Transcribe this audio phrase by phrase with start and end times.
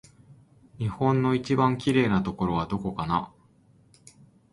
[0.79, 3.31] 日本の一番きれいなところはどこかな